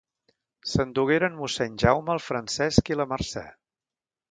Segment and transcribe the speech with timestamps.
[0.71, 3.47] Se'n dugueren mossèn Jaume, el Francesc i la Mercè.